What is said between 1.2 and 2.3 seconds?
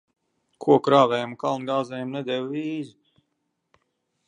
un kalnu gāzējam